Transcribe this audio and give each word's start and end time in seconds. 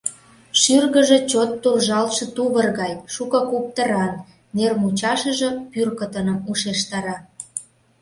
Шӱргыжӧ 0.61 1.17
чот 1.31 1.51
туржалтше 1.61 2.25
тувыр 2.35 2.67
гай, 2.79 2.93
шуко 3.13 3.39
куптыран, 3.49 4.13
нер 4.55 4.71
мучашыже 4.81 5.49
пӱркытыным 5.71 6.37
ушештара. 6.51 7.17